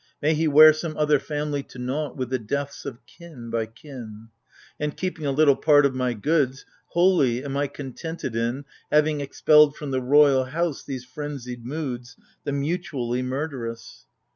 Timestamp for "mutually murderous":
12.51-14.07